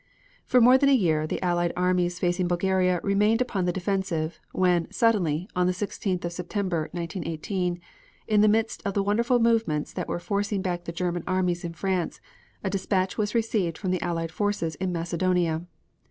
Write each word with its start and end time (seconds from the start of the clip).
For 0.47 0.59
more 0.59 0.79
than 0.79 0.89
a 0.89 0.95
year 0.95 1.27
the 1.27 1.39
Allied 1.43 1.73
armies 1.77 2.17
facing 2.17 2.47
Bulgaria 2.47 2.99
remained 3.03 3.39
upon 3.39 3.65
the 3.65 3.71
defensive, 3.71 4.39
when, 4.51 4.89
suddenly, 4.91 5.47
on 5.55 5.67
the 5.67 5.73
16th 5.73 6.25
of 6.25 6.33
September, 6.33 6.89
1918, 6.91 7.79
in 8.27 8.41
the 8.41 8.47
midst 8.47 8.81
of 8.83 8.95
the 8.95 9.03
wonderful 9.03 9.37
movements 9.37 9.93
that 9.93 10.07
were 10.07 10.17
forcing 10.17 10.63
back 10.63 10.85
the 10.85 10.91
German 10.91 11.23
armies 11.27 11.63
in 11.63 11.73
France, 11.73 12.19
a 12.63 12.69
dispatch 12.71 13.19
was 13.19 13.35
received 13.35 13.77
from 13.77 13.91
the 13.91 14.01
Allied 14.01 14.31
forces 14.31 14.73
in 14.73 14.91
Macedonia. 14.91 15.67